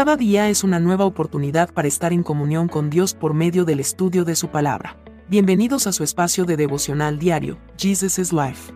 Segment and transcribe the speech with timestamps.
[0.00, 3.80] Cada día es una nueva oportunidad para estar en comunión con Dios por medio del
[3.80, 4.96] estudio de su palabra.
[5.28, 8.72] Bienvenidos a su espacio de devocional diario, Jesus is Life.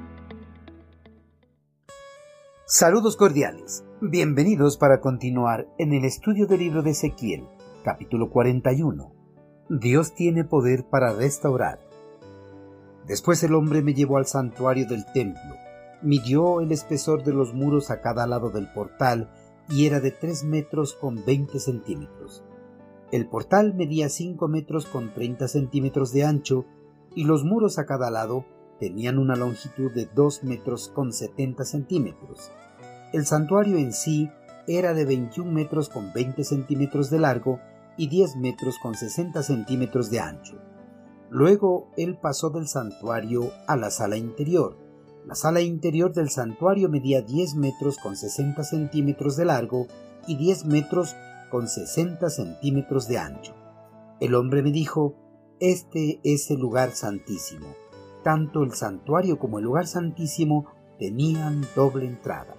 [2.66, 3.86] Saludos cordiales.
[4.02, 7.48] Bienvenidos para continuar en el estudio del libro de Ezequiel,
[7.82, 9.10] capítulo 41.
[9.70, 11.80] Dios tiene poder para restaurar.
[13.06, 15.56] Después el hombre me llevó al santuario del templo,
[16.02, 19.30] midió el espesor de los muros a cada lado del portal
[19.68, 22.44] y era de 3 metros con 20 centímetros.
[23.12, 26.64] El portal medía 5 metros con 30 centímetros de ancho
[27.14, 28.44] y los muros a cada lado
[28.80, 32.50] tenían una longitud de 2 metros con 70 centímetros.
[33.12, 34.28] El santuario en sí
[34.66, 37.60] era de 21 metros con 20 centímetros de largo
[37.96, 40.58] y 10 metros con 60 centímetros de ancho.
[41.30, 44.76] Luego él pasó del santuario a la sala interior,
[45.26, 49.86] la sala interior del santuario medía 10 metros con 60 centímetros de largo
[50.26, 51.16] y 10 metros
[51.50, 53.54] con 60 centímetros de ancho.
[54.20, 55.14] El hombre me dijo,
[55.60, 57.66] Este es el lugar santísimo.
[58.22, 60.66] Tanto el santuario como el lugar santísimo
[60.98, 62.54] tenían doble entrada.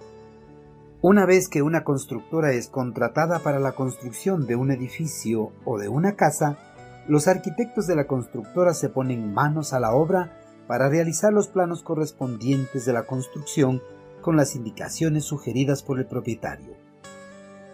[1.02, 5.88] Una vez que una constructora es contratada para la construcción de un edificio o de
[5.88, 6.58] una casa,
[7.06, 11.82] los arquitectos de la constructora se ponen manos a la obra para realizar los planos
[11.82, 13.82] correspondientes de la construcción
[14.20, 16.74] con las indicaciones sugeridas por el propietario.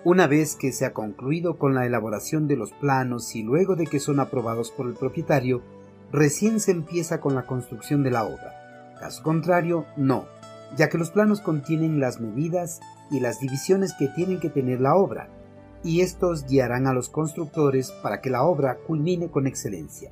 [0.04, 3.86] Una vez que se ha concluido con la elaboración de los planos y luego de
[3.86, 5.62] que son aprobados por el propietario,
[6.10, 8.96] recién se empieza con la construcción de la obra.
[8.98, 10.26] Caso contrario, no,
[10.76, 14.96] ya que los planos contienen las medidas y las divisiones que tienen que tener la
[14.96, 15.28] obra,
[15.84, 20.10] y estos guiarán a los constructores para que la obra culmine con excelencia.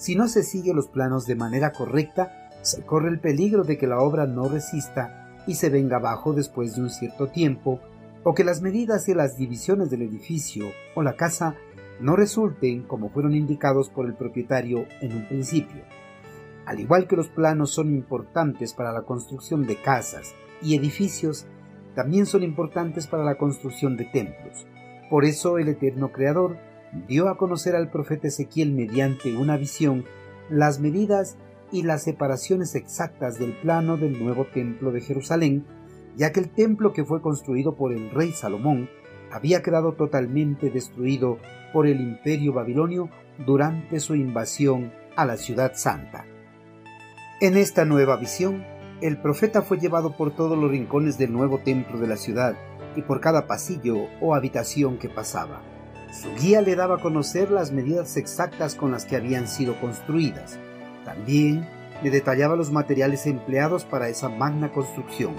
[0.00, 3.86] Si no se sigue los planos de manera correcta, se corre el peligro de que
[3.86, 7.80] la obra no resista y se venga abajo después de un cierto tiempo,
[8.24, 11.54] o que las medidas y las divisiones del edificio o la casa
[12.00, 15.82] no resulten como fueron indicados por el propietario en un principio.
[16.64, 20.32] Al igual que los planos son importantes para la construcción de casas
[20.62, 21.44] y edificios,
[21.94, 24.66] también son importantes para la construcción de templos.
[25.10, 26.56] Por eso el eterno Creador
[26.92, 30.04] dio a conocer al profeta Ezequiel mediante una visión
[30.48, 31.36] las medidas
[31.72, 35.64] y las separaciones exactas del plano del nuevo templo de Jerusalén,
[36.16, 38.88] ya que el templo que fue construido por el rey Salomón
[39.30, 41.38] había quedado totalmente destruido
[41.72, 43.08] por el imperio babilonio
[43.46, 46.24] durante su invasión a la ciudad santa.
[47.40, 48.64] En esta nueva visión,
[49.00, 52.54] el profeta fue llevado por todos los rincones del nuevo templo de la ciudad
[52.96, 55.62] y por cada pasillo o habitación que pasaba.
[56.12, 60.58] Su guía le daba a conocer las medidas exactas con las que habían sido construidas.
[61.04, 61.68] También
[62.02, 65.34] le detallaba los materiales empleados para esa magna construcción.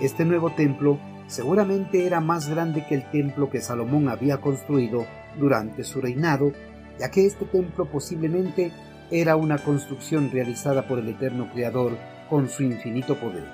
[0.00, 5.06] Este nuevo templo seguramente era más grande que el templo que Salomón había construido
[5.38, 6.52] durante su reinado,
[6.98, 8.72] ya que este templo posiblemente
[9.10, 11.96] era una construcción realizada por el eterno Creador
[12.28, 13.44] con su infinito poder.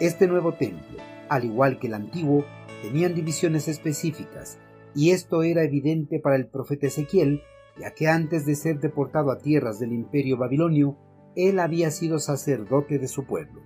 [0.00, 0.98] Este nuevo templo,
[1.30, 2.44] al igual que el antiguo,
[2.82, 4.58] tenían divisiones específicas,
[4.94, 7.42] y esto era evidente para el profeta Ezequiel,
[7.78, 10.96] ya que antes de ser deportado a tierras del imperio babilonio,
[11.36, 13.62] él había sido sacerdote de su pueblo.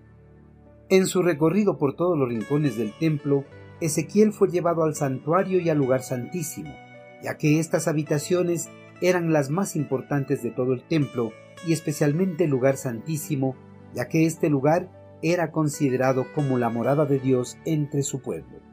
[0.88, 3.44] En su recorrido por todos los rincones del templo,
[3.80, 6.72] Ezequiel fue llevado al santuario y al lugar santísimo,
[7.22, 8.68] ya que estas habitaciones
[9.00, 11.32] eran las más importantes de todo el templo
[11.66, 13.56] y especialmente el lugar santísimo,
[13.94, 14.90] ya que este lugar
[15.22, 18.65] era considerado como la morada de Dios entre su pueblo.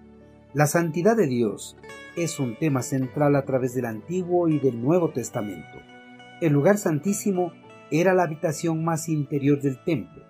[0.53, 1.75] La santidad de Dios
[2.15, 5.79] es un tema central a través del Antiguo y del Nuevo Testamento.
[6.41, 7.51] El lugar santísimo
[7.89, 10.23] era la habitación más interior del templo.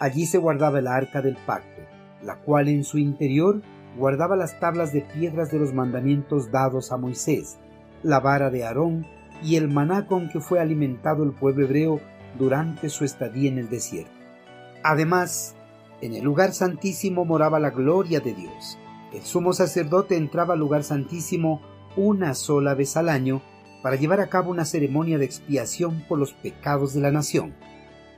[0.00, 1.82] Allí se guardaba el arca del pacto,
[2.22, 3.60] la cual en su interior
[3.98, 7.58] guardaba las tablas de piedras de los mandamientos dados a Moisés,
[8.02, 9.06] la vara de Aarón
[9.42, 12.00] y el maná con que fue alimentado el pueblo hebreo
[12.38, 14.12] durante su estadía en el desierto.
[14.82, 15.56] Además,
[16.00, 18.78] en el lugar santísimo moraba la gloria de Dios
[19.12, 21.62] el sumo sacerdote entraba al lugar santísimo
[21.96, 23.42] una sola vez al año
[23.82, 27.54] para llevar a cabo una ceremonia de expiación por los pecados de la nación.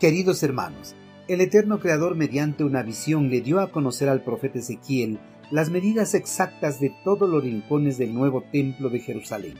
[0.01, 0.97] Queridos hermanos,
[1.29, 5.21] el eterno Creador mediante una visión le dio a conocer al profeta Ezequiel
[5.51, 9.55] las medidas exactas de todos los rincones del nuevo templo de Jerusalén.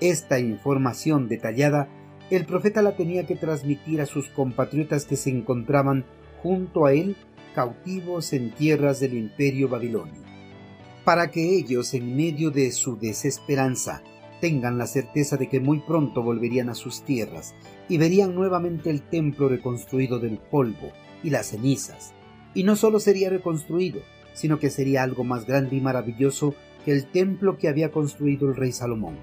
[0.00, 1.88] Esta información detallada
[2.30, 6.04] el profeta la tenía que transmitir a sus compatriotas que se encontraban
[6.42, 7.16] junto a él
[7.54, 10.25] cautivos en tierras del imperio babilonio
[11.06, 14.02] para que ellos, en medio de su desesperanza,
[14.40, 17.54] tengan la certeza de que muy pronto volverían a sus tierras
[17.88, 20.90] y verían nuevamente el templo reconstruido del polvo
[21.22, 22.12] y las cenizas.
[22.54, 24.00] Y no solo sería reconstruido,
[24.34, 28.56] sino que sería algo más grande y maravilloso que el templo que había construido el
[28.56, 29.14] rey Salomón.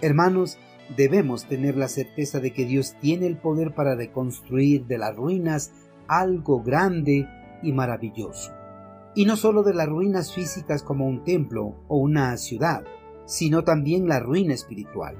[0.00, 0.58] Hermanos,
[0.96, 5.70] debemos tener la certeza de que Dios tiene el poder para reconstruir de las ruinas
[6.08, 7.28] algo grande
[7.62, 8.63] y maravilloso.
[9.14, 12.84] Y no solo de las ruinas físicas como un templo o una ciudad,
[13.26, 15.16] sino también la ruina espiritual.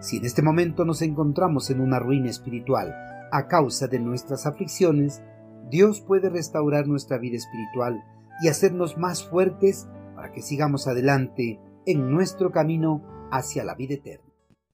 [0.00, 2.94] Si en este momento nos encontramos en una ruina espiritual
[3.30, 5.22] a causa de nuestras aflicciones,
[5.70, 8.02] Dios puede restaurar nuestra vida espiritual
[8.42, 14.24] y hacernos más fuertes para que sigamos adelante en nuestro camino hacia la vida eterna.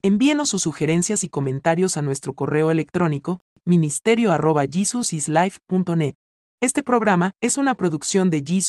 [0.01, 6.15] Envíenos sus sugerencias y comentarios a nuestro correo electrónico ministerio.jesusislife.net.
[6.61, 8.63] Este programa es una producción de Jesus